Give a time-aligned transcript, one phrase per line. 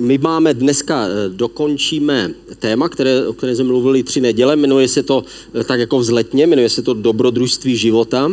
[0.00, 5.02] my máme dneska, eh, dokončíme téma, které, o které jsme mluvili tři neděle, jmenuje se
[5.02, 8.30] to eh, tak jako vzletně, jmenuje se to dobrodružství života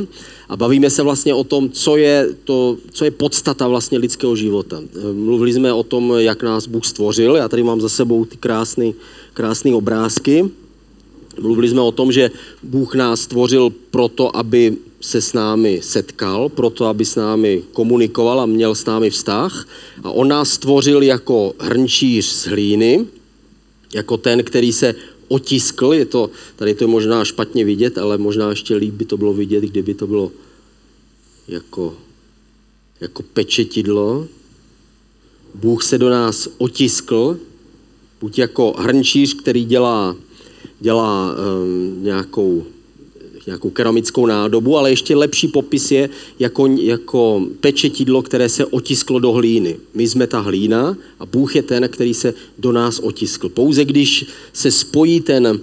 [0.49, 4.81] a bavíme se vlastně o tom, co je, to, co je podstata vlastně lidského života.
[4.81, 8.37] Eh, mluvili jsme o tom, jak nás Bůh stvořil, já tady mám za sebou ty
[8.37, 8.91] krásné
[9.33, 10.49] krásné obrázky.
[11.41, 12.31] Mluvili jsme o tom, že
[12.63, 18.45] Bůh nás stvořil proto, aby se s námi setkal, proto aby s námi komunikoval a
[18.45, 19.67] měl s námi vztah.
[20.03, 23.05] A on nás stvořil jako hrnčíř z hlíny,
[23.93, 24.95] jako ten, který se
[25.27, 25.93] otiskl.
[25.93, 29.33] Je to, tady to je možná špatně vidět, ale možná ještě líp by to bylo
[29.33, 30.31] vidět, kdyby to bylo
[31.47, 31.95] jako,
[33.01, 34.27] jako pečetidlo.
[35.55, 37.37] Bůh se do nás otiskl,
[38.21, 40.15] buď jako hrnčíř, který dělá,
[40.83, 42.63] dělá um, nějakou
[43.45, 49.31] nějakou keramickou nádobu, ale ještě lepší popis je jako, jako pečetidlo, které se otisklo do
[49.31, 49.75] hlíny.
[49.93, 53.49] My jsme ta hlína a Bůh je ten, který se do nás otiskl.
[53.49, 55.59] Pouze když se spojí ten,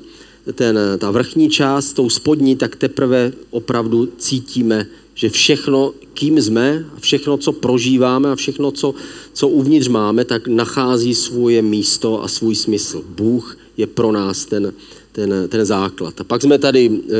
[0.54, 6.84] ten, ta vrchní část s tou spodní, tak teprve opravdu cítíme, že všechno, kým jsme,
[7.00, 8.94] všechno, co prožíváme a všechno, co,
[9.32, 13.04] co uvnitř máme, tak nachází svoje místo a svůj smysl.
[13.08, 14.72] Bůh je pro nás ten,
[15.12, 16.20] ten, ten základ.
[16.20, 17.16] A pak jsme tady, e,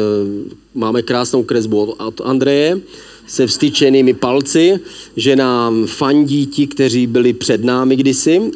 [0.75, 2.81] máme krásnou kresbu od Andreje,
[3.27, 4.81] se vstyčenými palci,
[5.17, 8.51] že nám fandí ti, kteří byli před námi kdysi.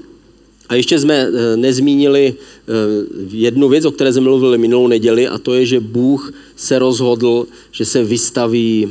[0.68, 2.34] A ještě jsme e, nezmínili e,
[3.36, 7.46] jednu věc, o které jsme mluvili minulou neděli, a to je, že Bůh se rozhodl,
[7.72, 8.88] že se vystaví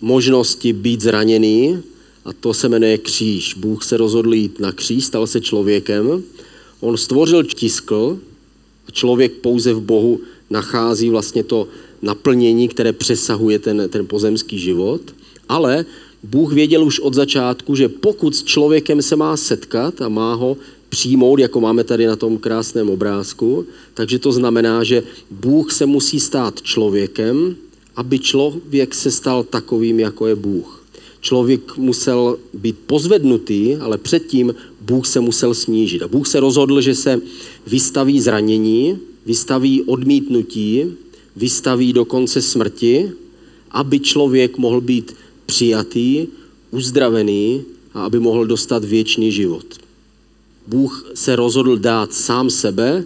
[0.00, 1.82] možnosti být zraněný,
[2.24, 3.54] a to se jmenuje kříž.
[3.54, 6.22] Bůh se rozhodl jít na kříž, stal se člověkem.
[6.80, 8.18] On stvořil tiskl,
[8.92, 11.68] člověk pouze v Bohu nachází vlastně to
[12.02, 15.00] naplnění, které přesahuje ten, ten pozemský život,
[15.48, 15.84] ale
[16.22, 20.56] Bůh věděl už od začátku, že pokud s člověkem se má setkat a má ho
[20.88, 26.20] přijmout, jako máme tady na tom krásném obrázku, takže to znamená, že Bůh se musí
[26.20, 27.56] stát člověkem,
[27.96, 30.81] aby člověk se stal takovým, jako je Bůh.
[31.22, 36.02] Člověk musel být pozvednutý, ale předtím Bůh se musel snížit.
[36.02, 37.20] A Bůh se rozhodl, že se
[37.66, 40.84] vystaví zranění, vystaví odmítnutí,
[41.36, 43.10] vystaví dokonce smrti,
[43.70, 45.14] aby člověk mohl být
[45.46, 46.26] přijatý,
[46.70, 47.62] uzdravený
[47.94, 49.66] a aby mohl dostat věčný život.
[50.66, 53.04] Bůh se rozhodl dát sám sebe,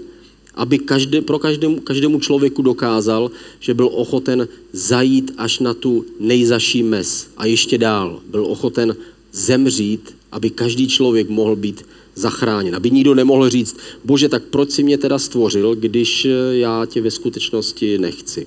[0.57, 3.31] aby každé, pro každému, každému člověku dokázal,
[3.61, 8.21] že byl ochoten zajít až na tu nejzaší mes a ještě dál.
[8.31, 8.97] Byl ochoten
[9.33, 11.85] zemřít, aby každý člověk mohl být
[12.15, 12.77] zachráněn.
[12.77, 17.01] Aby nikdo nemohl říct, bože, tak proč si mě teda stvořil, když eh, já tě
[17.01, 18.47] ve skutečnosti nechci.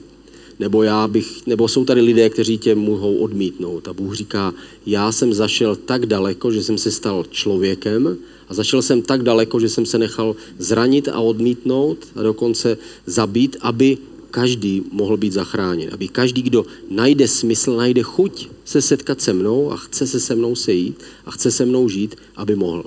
[0.59, 3.87] Nebo, já bych, nebo jsou tady lidé, kteří tě mohou odmítnout.
[3.87, 4.53] A Bůh říká,
[4.85, 8.17] já jsem zašel tak daleko, že jsem se stal člověkem
[8.49, 13.57] a zašel jsem tak daleko, že jsem se nechal zranit a odmítnout a dokonce zabít,
[13.61, 13.97] aby
[14.31, 15.89] každý mohl být zachráněn.
[15.93, 20.35] Aby každý, kdo najde smysl, najde chuť se setkat se mnou a chce se se
[20.35, 22.83] mnou sejít a chce se mnou žít, aby mohl.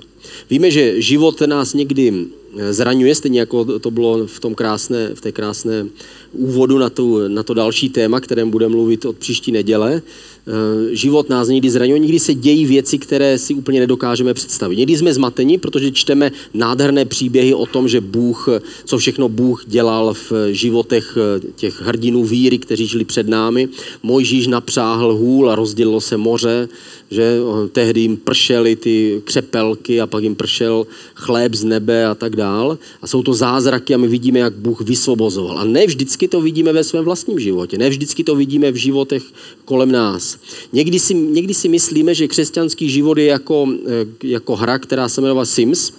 [0.49, 2.27] Víme, že život nás někdy
[2.71, 5.85] zraňuje, stejně jako to bylo v, tom krásné, v té krásné
[6.31, 10.01] úvodu na, tu, na to další téma, kterém budeme mluvit od příští neděle.
[10.47, 14.75] Eh, život nás někdy zraňuje, někdy se dějí věci, které si úplně nedokážeme představit.
[14.75, 18.49] Někdy jsme zmateni, protože čteme nádherné příběhy o tom, že Bůh,
[18.85, 23.69] co všechno Bůh dělal v životech eh, těch hrdinů víry, kteří žili před námi.
[24.03, 26.69] Mojžíš napřáhl hůl a rozdělilo se moře,
[27.11, 27.39] že
[27.71, 32.77] tehdy jim pršely ty křepelky a pak jim pršel chléb z nebe a tak dál.
[33.01, 35.59] A jsou to zázraky a my vidíme, jak Bůh vysvobozoval.
[35.59, 39.23] A ne vždycky to vidíme ve svém vlastním životě, ne vždycky to vidíme v životech
[39.65, 40.32] kolem nás.
[40.73, 45.21] Někdy si, někdy si myslíme, že křesťanský život je jako, eh, jako hra, která se
[45.21, 45.93] jmenuje Sims,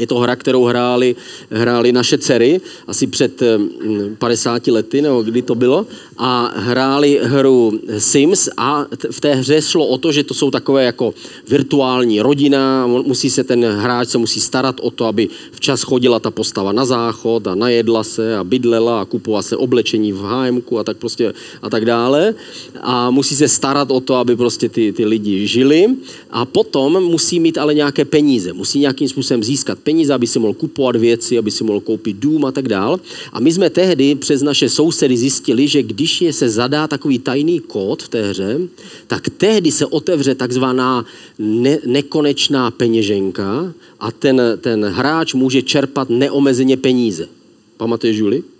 [0.00, 1.16] je to hra, kterou hráli,
[1.50, 3.42] hráli naše dcery asi před
[4.18, 9.62] 50 mm, lety, nebo kdy to bylo, a hráli hru Sims a v té hře
[9.62, 11.14] šlo o to, že to jsou takové jako
[11.48, 16.30] virtuální rodina, musí se ten hráč se musí starat o to, aby včas chodila ta
[16.30, 20.84] postava na záchod a najedla se a bydlela a kupovala se oblečení v hájemku a
[20.84, 21.32] tak prostě
[21.62, 22.34] a tak dále.
[22.80, 25.86] A musí se starat o to, aby prostě ty, ty lidi žili
[26.30, 30.54] a potom musí mít ale nějaké peníze, musí nějakým způsobem získat peníze, aby si mohl
[30.54, 33.00] kupovat věci, aby si mohl koupit dům a tak dál.
[33.32, 37.60] A my jsme tehdy přes naše sousedy zjistili, že když je se zadá takový tajný
[37.60, 38.60] kód v té hře,
[39.06, 41.04] tak tehdy se otevře takzvaná
[41.38, 47.28] ne- nekonečná peněženka a ten, ten hráč může čerpat neomezeně peníze.
[47.76, 48.59] Pamatuješ, Julie?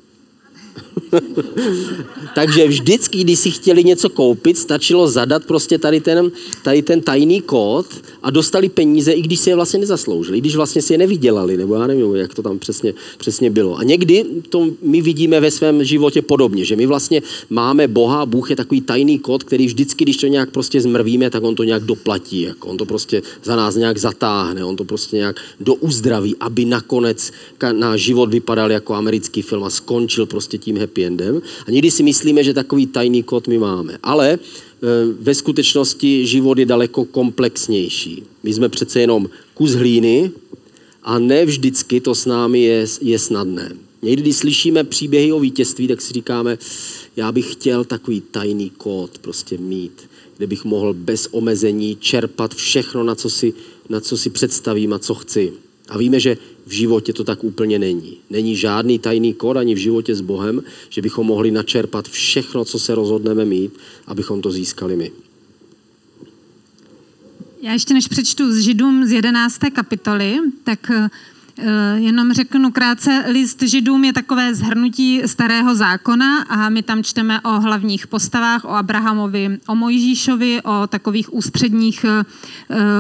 [2.35, 6.31] Takže vždycky, když si chtěli něco koupit, stačilo zadat prostě tady ten,
[6.63, 7.87] tady ten tajný kód
[8.23, 11.57] a dostali peníze, i když si je vlastně nezasloužili, i když vlastně si je nevydělali,
[11.57, 13.79] nebo já nevím, jak to tam přesně, přesně bylo.
[13.79, 18.51] A někdy to my vidíme ve svém životě podobně, že my vlastně máme Boha, Bůh
[18.51, 21.83] je takový tajný kód, který vždycky, když to nějak prostě zmrvíme, tak on to nějak
[21.83, 26.65] doplatí, jako on to prostě za nás nějak zatáhne, on to prostě nějak douzdraví, aby
[26.65, 27.33] nakonec
[27.73, 31.43] náš život vypadal jako americký film a skončil prostě tím happy endem.
[31.67, 33.99] A někdy si myslíme, že takový tajný kód my máme.
[34.03, 34.39] Ale e,
[35.21, 38.23] ve skutečnosti život je daleko komplexnější.
[38.43, 40.31] My jsme přece jenom kus hlíny
[41.03, 43.73] a ne vždycky to s námi je, je snadné.
[44.03, 46.59] Někdy, když slyšíme příběhy o vítězství, tak si říkáme,
[47.17, 50.03] já bych chtěl takový tajný kód prostě mít,
[50.37, 53.53] kde bych mohl bez omezení čerpat všechno, na co si,
[53.89, 55.53] na co si představím a co chci.
[55.91, 58.17] A víme, že v životě to tak úplně není.
[58.31, 62.79] Není žádný tajný kód ani v životě s Bohem, že bychom mohli načerpat všechno, co
[62.79, 63.73] se rozhodneme mít,
[64.07, 65.13] abychom to získali my.
[67.63, 69.59] Já ještě než přečtu z Židům z 11.
[69.73, 71.09] kapitoly, tak Eh,
[71.95, 77.61] jenom řeknu krátce, list židům je takové zhrnutí starého zákona a my tam čteme o
[77.61, 82.25] hlavních postavách, o Abrahamovi, o Mojžíšovi, o takových ústředních eh,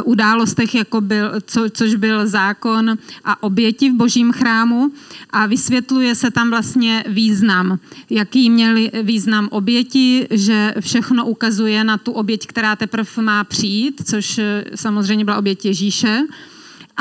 [0.05, 4.93] událostech, jako byl, co, což byl zákon a oběti v božím chrámu
[5.31, 7.79] a vysvětluje se tam vlastně význam,
[8.11, 14.39] jaký měli význam oběti, že všechno ukazuje na tu oběť, která teprve má přijít, což
[14.39, 16.23] eh, samozřejmě byla oběť Ježíše.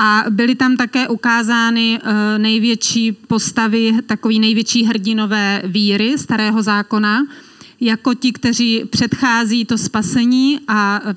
[0.02, 7.26] A byly tam také ukázány eh, největší postavy, takový největší hrdinové víry starého zákona,
[7.82, 11.14] jako ti, kteří předchází to spasení a eh,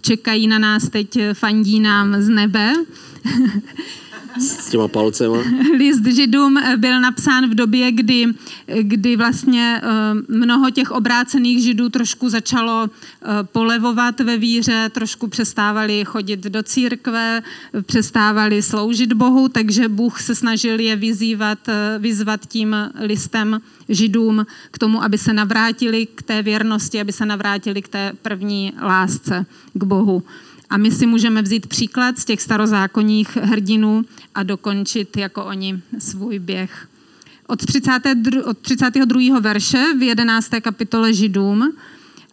[0.00, 2.72] čekají na nás teď, fandí nám z nebe.
[4.38, 5.36] s těma palcema.
[5.78, 8.26] List židům byl napsán v době, kdy,
[8.82, 9.88] kdy vlastně eh,
[10.28, 17.42] mnoho těch obrácených židů trošku začalo eh, polevovat ve víře, trošku přestávali chodit do církve,
[17.86, 24.78] přestávali sloužit Bohu, takže Bůh se snažil je vyzývat, eh, vyzvat tím listem židům k
[24.78, 29.84] tomu, aby se navrátili k té věrnosti, aby se navrátili k té první lásce k
[29.84, 30.22] Bohu.
[30.70, 34.04] A my si můžeme vzít příklad z těch starozákonních hrdinů
[34.34, 36.88] a dokončit jako oni svůj běh.
[37.46, 39.40] Od, 32, od 32.
[39.40, 40.50] verše v 11.
[40.60, 41.72] kapitole Židům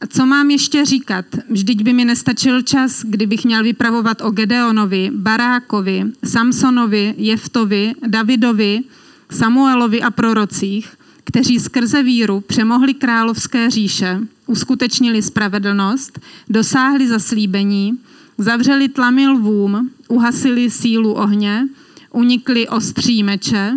[0.09, 1.25] co mám ještě říkat?
[1.49, 8.81] Vždyť by mi nestačil čas, kdybych měl vypravovat o Gedeonovi, Barákovi, Samsonovi, Jeftovi, Davidovi,
[9.31, 10.93] Samuelovi a prorocích,
[11.23, 16.19] kteří skrze víru přemohli královské říše, uskutečnili spravedlnost,
[16.49, 17.99] dosáhli zaslíbení,
[18.37, 21.67] zavřeli tlamy lvům, uhasili sílu ohně,
[22.11, 23.73] unikli ostří meče,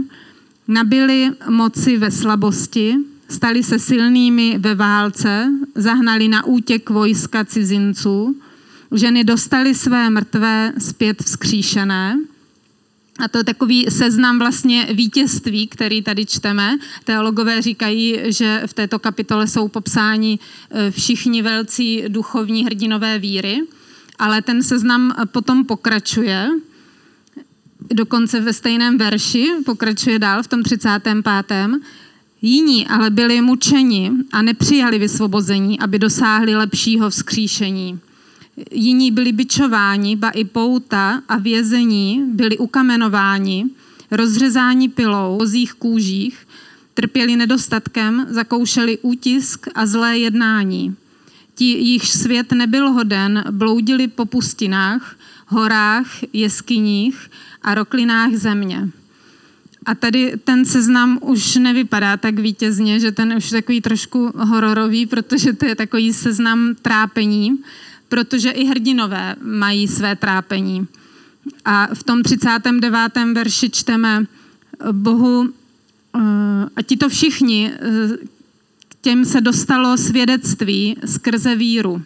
[0.68, 2.94] nabili moci ve slabosti,
[3.28, 8.36] stali se silnými ve válce, zahnali na útěk vojska cizinců,
[8.94, 12.18] ženy dostali své mrtvé zpět vzkříšené.
[13.18, 16.78] A to je takový seznam vlastně vítězství, který tady čteme.
[17.04, 20.38] Teologové říkají, že v této kapitole jsou popsáni
[20.70, 23.60] eh, všichni velcí duchovní hrdinové víry,
[24.18, 26.48] ale ten seznam potom pokračuje
[27.94, 31.16] dokonce ve stejném verši, pokračuje dál v tom 35.
[32.42, 37.98] Jiní ale byli mučeni a nepřijali vysvobození, aby dosáhli lepšího vzkříšení.
[38.70, 43.66] Jiní byli byčováni, ba i pouta a vězení byli ukamenováni,
[44.10, 46.46] rozřezáni pilou, ozích kůžích,
[46.94, 50.96] trpěli nedostatkem, zakoušeli útisk a zlé jednání.
[51.56, 57.30] Ti, jich svět nebyl hoden, bloudili po pustinách, horách, jeskyních
[57.62, 58.88] a roklinách země.
[59.86, 65.06] A tady ten seznam už nevypadá tak vítězně, že ten už je takový trošku hororový,
[65.06, 67.58] protože to je takový seznam trápení,
[68.08, 70.86] protože i hrdinové mají své trápení.
[71.64, 73.34] A v tom 39.
[73.34, 74.26] verši čteme
[74.92, 75.48] Bohu,
[76.16, 76.20] eh,
[76.76, 78.35] a ti to všichni, eh,
[79.06, 82.02] těm se dostalo svědectví skrze víru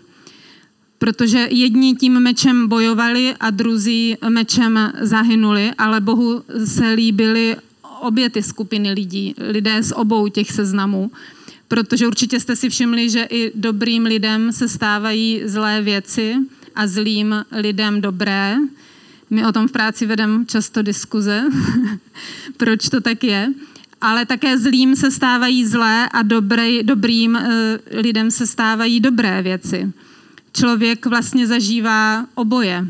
[0.99, 7.57] protože jedni tím mečem bojovali a druzí mečem zahynuli, ale Bohu se líbily
[8.01, 11.11] obě ty skupiny lidí, lidé z obou těch seznamů,
[11.69, 16.35] protože určitě jste si všimli, že i dobrým lidem se stávají zlé věci
[16.75, 18.57] a zlým lidem dobré.
[19.31, 21.45] My o tom v práci vedeme často diskuze,
[22.57, 23.49] proč to tak je.
[24.01, 29.93] Ale také zlým se stávají zlé a dobrý, dobrým eh, lidem se stávají dobré věci
[30.53, 32.87] člověk vlastně zažívá oboje.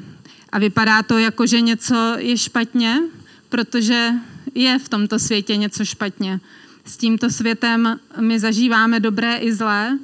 [0.52, 3.00] A vypadá to jako, že něco je špatně,
[3.48, 4.12] protože
[4.54, 6.40] je v tomto světě něco špatně.
[6.84, 9.98] S tímto světem my zažíváme dobré i zlé,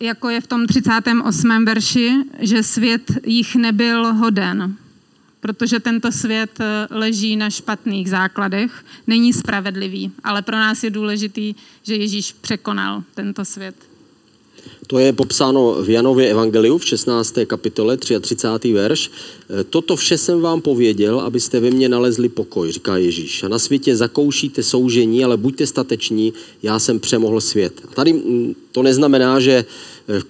[0.00, 1.64] jako je v tom 38.
[1.64, 4.76] verši, že svět jich nebyl hoden,
[5.46, 11.54] protože tento svět eh, leží na špatných základech, není spravedlivý, ale pro nás je důležitý,
[11.82, 13.74] že Ježíš překonal tento svět.
[14.86, 17.34] To je popsáno v Janově Evangeliu v 16.
[17.46, 18.72] kapitole 33.
[18.72, 19.10] verš.
[19.60, 23.42] E, Toto vše jsem vám pověděl, abyste ve mně nalezli pokoj, říká Ježíš.
[23.42, 27.72] A na světě zakoušíte soužení, ale buďte stateční, já jsem přemohl svět.
[27.90, 29.64] A tady mm, to neznamená, že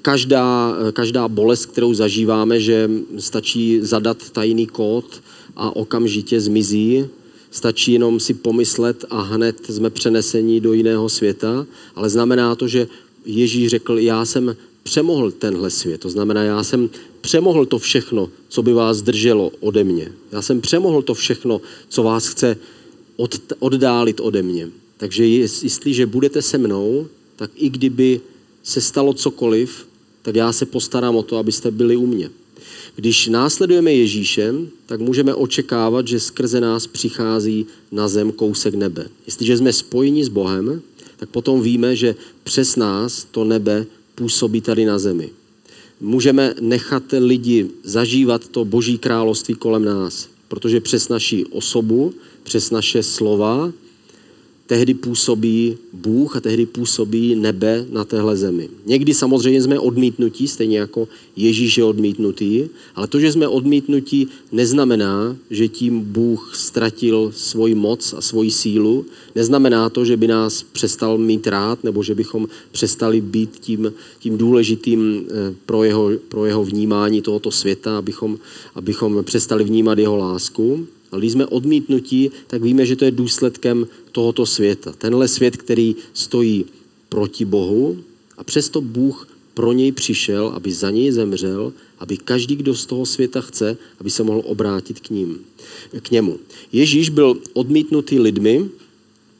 [0.02, 5.22] každá, každá bolest, kterou zažíváme, že stačí zadat tajný kód
[5.56, 7.04] a okamžitě zmizí,
[7.50, 12.88] stačí jenom si pomyslet a hned jsme přenesení do jiného světa, ale znamená to, že
[13.26, 16.00] Ježíš řekl, já jsem přemohl tenhle svět.
[16.00, 16.90] To znamená, já jsem
[17.20, 20.12] přemohl to všechno, co by vás drželo ode mě.
[20.32, 22.56] Já jsem přemohl to všechno, co vás chce
[23.16, 24.68] od, oddálit ode mě.
[24.96, 27.06] Takže jestliže budete se mnou,
[27.36, 28.20] tak i kdyby
[28.66, 29.86] se stalo cokoliv,
[30.22, 32.30] tak já se postarám o to, abyste byli u mě.
[32.96, 39.06] Když následujeme Ježíšem, tak můžeme očekávat, že skrze nás přichází na zem kousek nebe.
[39.26, 40.82] Jestliže jsme spojeni s Bohem,
[41.16, 45.30] tak potom víme, že přes nás to nebe působí tady na zemi.
[46.00, 53.02] Můžeme nechat lidi zažívat to boží království kolem nás, protože přes naši osobu, přes naše
[53.02, 53.72] slova,
[54.66, 58.68] tehdy působí Bůh a tehdy působí nebe na téhle zemi.
[58.86, 65.36] Někdy samozřejmě jsme odmítnutí, stejně jako Ježíš je odmítnutý, ale to, že jsme odmítnutí, neznamená,
[65.50, 69.04] že tím Bůh ztratil svoji moc a svoji sílu.
[69.34, 74.38] Neznamená to, že by nás přestal mít rád, nebo že bychom přestali být tím, tím
[74.38, 78.38] důležitým eh, pro jeho, pro jeho vnímání tohoto světa, abychom,
[78.74, 80.86] abychom přestali vnímat jeho lásku.
[81.12, 84.92] Ale když jsme odmítnutí, tak víme, že to je důsledkem tohoto světa.
[84.98, 86.64] Tenhle svět, který stojí
[87.08, 87.98] proti Bohu
[88.36, 93.06] a přesto Bůh pro něj přišel, aby za něj zemřel, aby každý, kdo z toho
[93.06, 95.38] světa chce, aby se mohl obrátit k, ním,
[96.02, 96.38] k němu.
[96.72, 98.68] Ježíš byl odmítnutý lidmi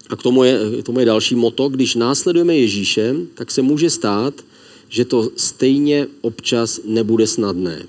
[0.09, 1.69] a k tomu, je, k tomu je další moto.
[1.69, 4.35] Když následujeme Ježíše, tak se může stát,
[4.89, 7.87] že to stejně občas nebude snadné.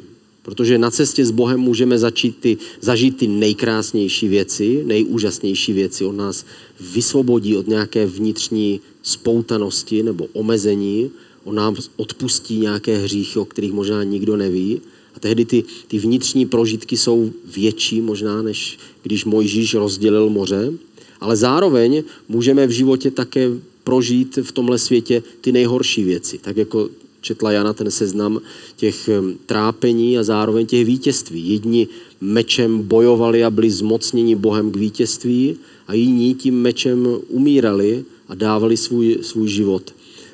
[0.48, 6.06] Protože na cestě s Bohem můžeme začít ty, zažít ty nejkrásnější věci, nejúžasnější věci.
[6.06, 6.46] On nás
[6.80, 11.12] vysvobodí od nějaké vnitřní spoutanosti nebo omezení.
[11.44, 14.82] On nám odpustí nějaké hříchy, o kterých možná nikdo neví.
[15.16, 20.74] A tehdy ty, ty vnitřní prožitky jsou větší možná, než když Mojžíš rozdělil moře.
[21.20, 23.50] Ale zároveň můžeme v životě také
[23.84, 26.38] prožít v tomhle světě ty nejhorší věci.
[26.38, 26.90] Tak jako
[27.22, 28.42] četla Jana ten seznam
[28.76, 29.10] těch
[29.46, 31.50] trápení a zároveň těch vítězství.
[31.50, 31.88] Jedni
[32.22, 35.58] mečem bojovali a byli zmocněni Bohem k vítězství
[35.88, 39.94] a jiní tím mečem umírali a dávali svůj, svůj život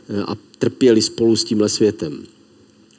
[0.10, 2.24] e, a trpěli spolu s tímhle světem.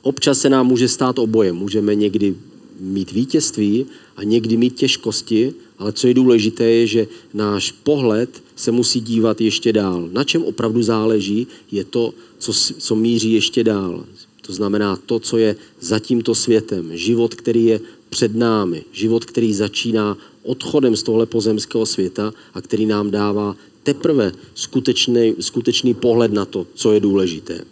[0.03, 1.53] Občas se nám může stát oboje.
[1.53, 2.35] Můžeme někdy
[2.81, 8.73] mít vítězství a někdy mít těžkosti, ale co je důležité, je, že náš pohled se
[8.73, 10.09] musí dívat ještě dál.
[10.13, 14.05] Na čem opravdu záleží, je to, co, co míří ještě dál.
[14.47, 16.97] To znamená to, co je za tímto světem.
[16.97, 18.85] Život, který je před námi.
[18.93, 25.95] Život, který začíná odchodem z tohle pozemského světa a který nám dává teprve skutečný, skutečný
[25.95, 27.65] pohled na to, co je důležité.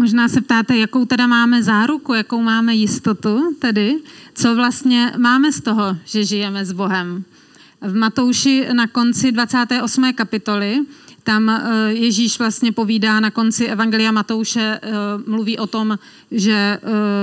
[0.00, 3.96] Možná se ptáte, jakou teda máme záruku, jakou máme jistotu tedy,
[4.34, 7.24] co vlastně máme z toho, že žijeme s Bohem.
[7.80, 10.12] V Matouši na konci 28.
[10.12, 10.80] kapitoly
[11.22, 14.90] tam eh, Ježíš vlastně povídá na konci Evangelia Matouše, eh,
[15.26, 15.98] mluví o tom,
[16.30, 16.80] že eh,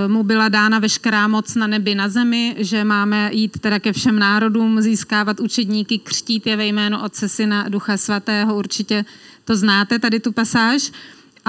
[0.08, 4.20] mu byla dána veškerá moc na nebi, na zemi, že máme jít teda ke všem
[4.20, 9.06] národům, získávat učedníky, křtít je ve jménu Otce, Syna, Ducha Svatého, určitě
[9.46, 10.92] to znáte, tady tu pasáž,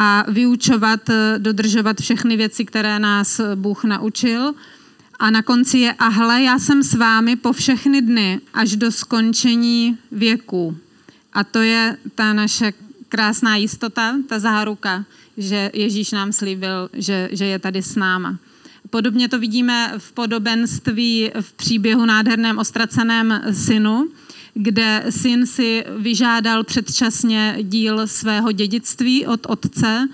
[0.01, 1.01] a vyučovat,
[1.39, 4.55] dodržovat všechny věci, které nás Bůh naučil.
[5.19, 8.93] A na konci je, a hle, já jsem s vámi po všechny dny až do
[8.93, 10.77] skončení věku.
[11.33, 12.73] A to je ta naše
[13.09, 15.05] krásná jistota, ta záruka,
[15.37, 18.39] že Ježíš nám slíbil, že, že je tady s náma.
[18.91, 24.09] Podobně to vidíme v podobenství v příběhu nádherném ostraceném synu,
[24.61, 30.09] kde syn si vyžádal předčasně díl svého dědictví od otce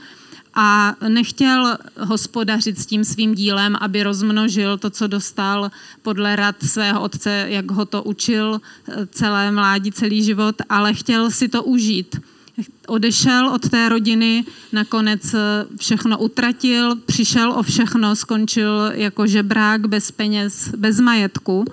[0.55, 5.71] a nechtěl hospodařit s tím svým dílem, aby rozmnožil to, co dostal
[6.03, 11.31] podle rad svého otce, jak ho to učil eh, celé mládí, celý život, ale chtěl
[11.31, 12.17] si to užít.
[12.87, 15.41] Odešel od té rodiny, nakonec eh,
[15.81, 21.65] všechno utratil, přišel o všechno, skončil jako žebrák bez peněz, bez majetku.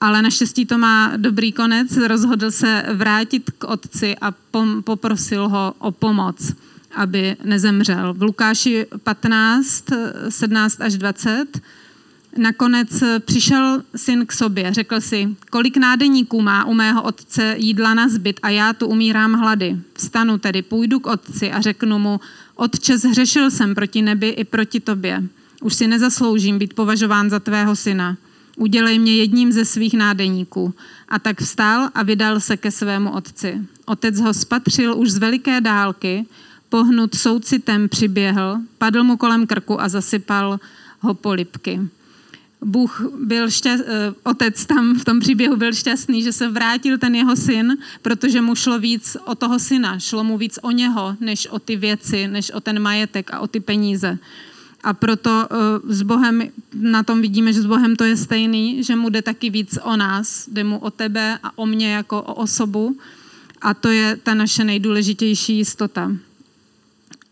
[0.00, 1.96] Ale naštěstí to má dobrý konec.
[1.96, 6.52] Rozhodl se vrátit k otci a pom- poprosil ho o pomoc,
[6.94, 8.14] aby nezemřel.
[8.14, 9.84] V Lukáši 15,
[10.28, 11.60] 17 až 20
[12.36, 18.08] Nakonec přišel syn k sobě, řekl si, kolik nádeníků má u mého otce jídla na
[18.08, 19.76] zbyt a já tu umírám hlady.
[19.94, 22.20] Vstanu tedy, půjdu k otci a řeknu mu,
[22.54, 25.22] otče, zhřešil jsem proti nebi i proti tobě.
[25.62, 28.16] Už si nezasloužím být považován za tvého syna.
[28.56, 30.74] Udělej mě jedním ze svých nádeníků.
[31.08, 33.60] A tak vstal a vydal se ke svému otci.
[33.84, 36.26] Otec ho spatřil už z veliké dálky,
[36.68, 40.60] pohnut soucitem přiběhl, padl mu kolem krku a zasypal
[41.00, 41.80] ho polipky.
[42.64, 47.14] Bůh byl šťast, eh, otec tam v tom příběhu byl šťastný, že se vrátil ten
[47.14, 51.46] jeho syn, protože mu šlo víc o toho syna, šlo mu víc o něho, než
[51.46, 54.18] o ty věci, než o ten majetek a o ty peníze.
[54.86, 55.56] A proto eh,
[55.90, 56.42] s Bohem,
[56.74, 59.96] na tom vidíme, že s Bohem to je stejný, že mu jde taky víc o
[59.96, 62.96] nás, jde mu o tebe a o mě jako o osobu.
[63.62, 66.12] A to je ta naše nejdůležitější jistota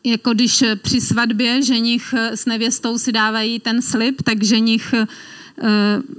[0.05, 5.07] jako když při svatbě ženich s nevěstou si dávají ten slib, tak ženich eh,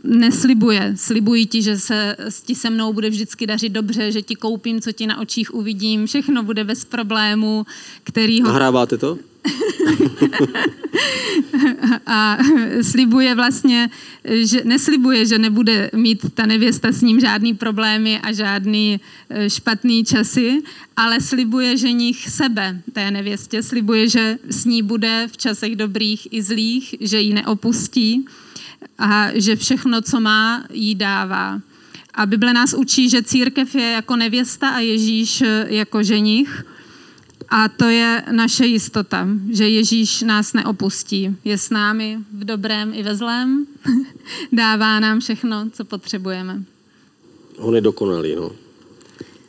[0.04, 0.94] neslibuje.
[0.96, 2.16] Slibuji ti, že se
[2.46, 6.08] ti se mnou bude vždycky dařit dobře, že ti koupím, co ti na očích uvidím,
[6.08, 7.66] všechno bude bez problému,
[8.04, 8.48] který ho...
[8.48, 9.18] Nahráváte to?
[12.06, 12.38] a
[12.82, 13.90] slibuje vlastně,
[14.24, 19.00] že neslibuje, že nebude mít ta nevěsta s ním žádný problémy a žádný
[19.30, 20.62] e, špatný časy,
[20.98, 26.34] ale slibuje že nich sebe té nevěstě, slibuje, že s ní bude v časech dobrých
[26.34, 28.26] i zlých, že ji neopustí
[28.98, 31.62] a že všechno, co má, jí dává.
[32.14, 36.66] A Bible nás učí, že církev je jako nevěsta a Ježíš e, jako ženich–
[37.50, 41.36] a to je naše jistota, že Ježíš nás neopustí.
[41.44, 43.68] Je s námi v dobrém i ve zlém.
[44.52, 46.64] Dává nám všechno, co potřebujeme.
[47.58, 48.52] On je dokonalý, no.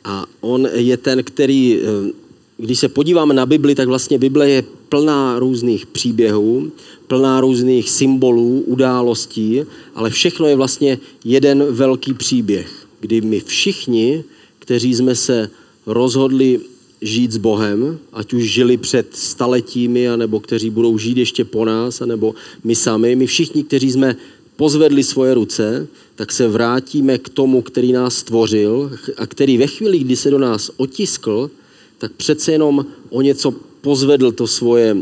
[0.03, 2.11] A on je ten, který, eh,
[2.57, 6.71] když se podíváme na Bibli, tak vlastně Bible je plná různých příběhů,
[7.07, 9.61] plná různých symbolů, událostí,
[9.95, 14.23] ale všechno je vlastně jeden velký příběh, kdy my všichni,
[14.59, 15.49] kteří jsme se
[15.85, 16.59] rozhodli
[17.01, 22.01] žít s Bohem, ať už žili před staletími, anebo kteří budou žít ještě po nás,
[22.01, 23.15] anebo my sami.
[23.15, 24.15] My všichni, kteří jsme
[24.55, 29.99] pozvedli svoje ruce, tak se vrátíme k tomu, který nás stvořil a který ve chvíli,
[29.99, 31.51] kdy se do nás otiskl,
[31.97, 34.97] tak přece jenom o něco pozvedl to svoje,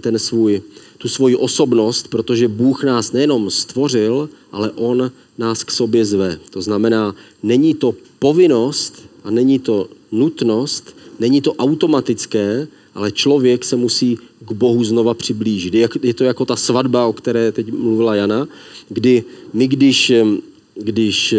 [0.00, 0.62] ten svůj,
[0.98, 6.38] tu svoji osobnost, protože Bůh nás nejenom stvořil, ale On nás k sobě zve.
[6.50, 13.76] To znamená, není to povinnost a není to nutnost, Není to automatické, ale člověk se
[13.76, 15.74] musí k Bohu znova přiblížit.
[16.02, 18.48] Je to jako ta svatba, o které teď mluvila Jana,
[18.88, 20.12] kdy my, když,
[20.74, 21.34] když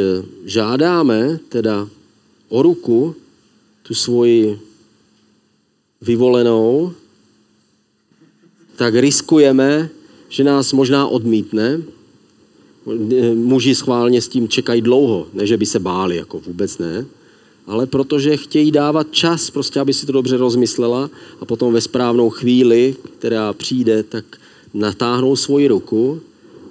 [0.46, 1.88] žádáme teda
[2.50, 3.16] o ruku
[3.84, 4.60] tu svoji
[6.02, 6.94] vyvolenou,
[8.76, 9.90] tak riskujeme,
[10.30, 11.82] že nás možná odmítne.
[13.36, 17.06] Muži schválně s tím čekají dlouho, ne že by se báli, jako vůbec ne
[17.68, 22.30] ale protože chtějí dávat čas, prostě aby si to dobře rozmyslela a potom ve správnou
[22.30, 24.26] chvíli, která přijde, tak
[24.74, 26.22] natáhnou svoji ruku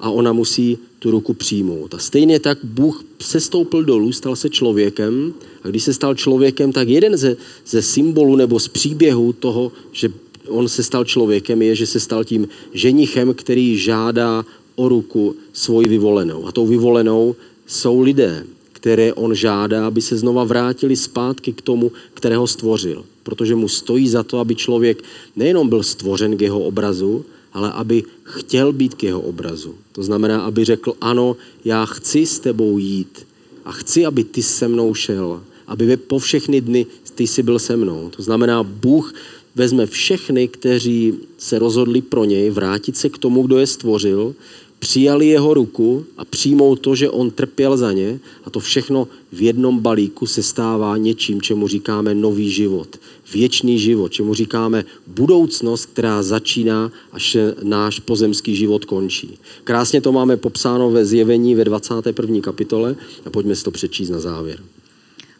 [0.01, 1.95] a ona musí tu ruku přijmout.
[1.95, 6.89] A stejně tak Bůh sestoupil dolů, stal se člověkem a když se stal člověkem, tak
[6.89, 10.09] jeden ze, ze symbolů nebo z příběhu toho, že
[10.49, 15.89] on se stal člověkem, je, že se stal tím ženichem, který žádá o ruku svoji
[15.89, 16.47] vyvolenou.
[16.47, 18.45] A tou vyvolenou jsou lidé
[18.83, 23.07] které on žádá, aby se znova vrátili zpátky k tomu, kterého stvořil.
[23.23, 24.99] Protože mu stojí za to, aby člověk
[25.37, 29.75] nejenom byl stvořen k jeho obrazu, ale aby chtěl být k jeho obrazu.
[29.93, 33.27] To znamená, aby řekl, ano, já chci s tebou jít
[33.65, 37.77] a chci, aby ty se mnou šel, aby po všechny dny ty jsi byl se
[37.77, 38.11] mnou.
[38.17, 39.15] To znamená, Bůh
[39.55, 44.35] vezme všechny, kteří se rozhodli pro něj vrátit se k tomu, kdo je stvořil,
[44.83, 49.43] přijali jeho ruku a přijmou to, že on trpěl za ně a to všechno v
[49.43, 52.97] jednom balíku se stává něčím, čemu říkáme nový život,
[53.33, 59.39] věčný život, čemu říkáme budoucnost, která začíná, až náš pozemský život končí.
[59.65, 62.41] Krásně to máme popsáno ve zjevení ve 21.
[62.41, 64.59] kapitole a pojďme si to přečíst na závěr.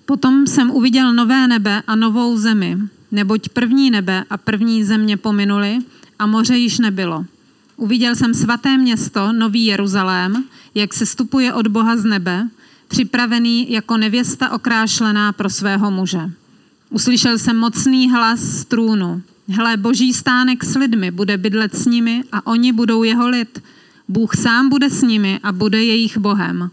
[0.07, 2.79] Potom jsem uviděl nové nebe a novou zemi,
[3.11, 5.79] neboť první nebe a první země pominuli
[6.19, 7.25] a moře již nebylo.
[7.77, 12.49] Uviděl jsem svaté město, Nový Jeruzalém, jak se stupuje od Boha z nebe,
[12.89, 16.31] připravený jako nevěsta okrášlená pro svého muže.
[16.91, 19.23] Uslyšel jsem mocný hlas z trůnu.
[19.49, 23.63] Hle, boží stánek s lidmi bude bydlet s nimi a oni budou jeho lid.
[24.09, 26.71] Bůh sám bude s nimi a bude jejich Bohem.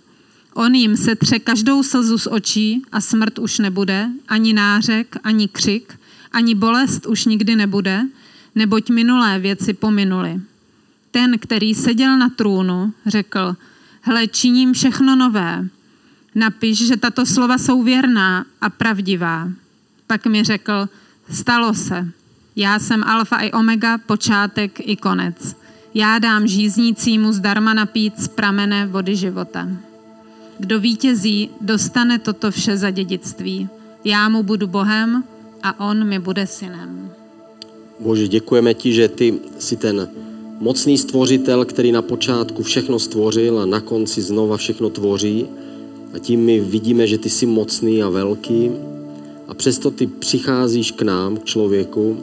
[0.53, 5.99] On jim setře každou slzu z očí a smrt už nebude, ani nářek, ani křik,
[6.31, 8.01] ani bolest už nikdy nebude,
[8.55, 10.41] neboť minulé věci pominuly.
[11.11, 13.55] Ten, který seděl na trůnu, řekl,
[14.01, 15.67] hle, činím všechno nové.
[16.35, 19.49] Napiš, že tato slova jsou věrná a pravdivá.
[20.07, 20.89] Pak mi řekl,
[21.31, 22.07] stalo se.
[22.55, 25.55] Já jsem alfa i omega, počátek i konec.
[25.93, 29.67] Já dám žíznícímu zdarma napít z pramene vody života.
[30.59, 33.69] Kdo vítězí, dostane toto vše za dědictví.
[34.03, 35.23] Já mu budu Bohem
[35.63, 37.11] a on mi bude synem.
[37.99, 40.07] Bože, děkujeme ti, že ty jsi ten
[40.59, 45.45] mocný stvořitel, který na počátku všechno stvořil a na konci znova všechno tvoří.
[46.13, 48.71] A tím my vidíme, že ty jsi mocný a velký.
[49.47, 52.17] A přesto ty přicházíš k nám, k člověku,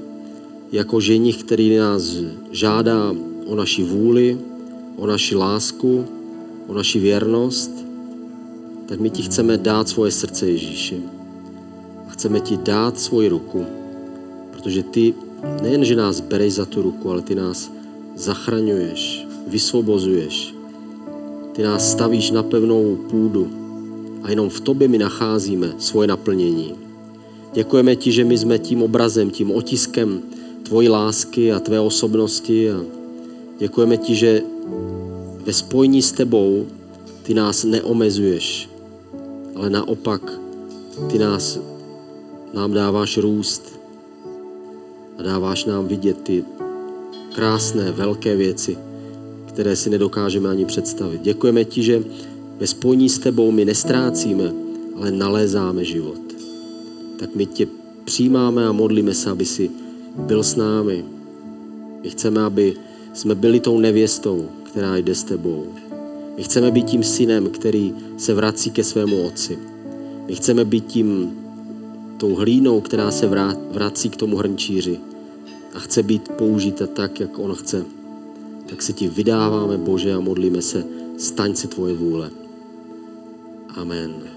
[0.72, 2.16] jako ženich, který nás
[2.50, 3.14] žádá
[3.46, 4.38] o naši vůli,
[4.96, 6.04] o naši lásku,
[6.66, 7.70] o naši věrnost,
[8.86, 11.02] tak my ti chceme dát svoje srdce Ježíši.
[12.08, 13.66] A chceme ti dát svoji ruku,
[14.50, 15.14] protože ty
[15.62, 17.70] nejen, že nás bereš za tu ruku, ale ty nás
[18.16, 20.54] zachraňuješ, vysvobozuješ.
[21.52, 23.50] Ty nás stavíš na pevnou půdu
[24.22, 26.74] a jenom v tobě my nacházíme svoje naplnění.
[27.52, 30.22] Děkujeme ti, že my jsme tím obrazem, tím otiskem
[30.62, 32.80] tvojí lásky a tvé osobnosti a
[33.58, 34.42] děkujeme ti, že
[35.44, 36.66] ve spojení s tebou
[37.22, 38.70] ty nás neomezuješ,
[39.54, 40.32] ale naopak
[41.10, 41.58] ty nás,
[42.54, 43.80] nám dáváš růst
[45.18, 46.44] a dáváš nám vidět ty
[47.36, 48.78] krásné, velké věci,
[49.48, 51.22] které si nedokážeme ani představit.
[51.22, 52.02] Děkujeme ti, že
[52.58, 54.52] ve spojení s tebou my nestrácíme,
[54.96, 56.20] ale nalézáme život.
[57.18, 57.68] Tak my tě
[58.04, 59.70] přijímáme a modlíme se, aby si
[60.16, 61.04] byl s námi.
[62.02, 62.74] My chceme, aby
[63.12, 65.66] jsme byli tou nevěstou, která jde s tebou.
[66.36, 69.58] My chceme být tím synem, který se vrací ke svému otci.
[70.26, 71.30] My chceme být tím
[72.16, 73.28] tou hlínou, která se
[73.72, 74.98] vrací k tomu hrnčíři
[75.76, 77.84] a chce být použita tak, jak on chce.
[78.66, 80.84] Tak se ti vydáváme, Bože, a modlíme se,
[81.18, 82.30] staň se tvoje vůle.
[83.76, 84.35] Amen.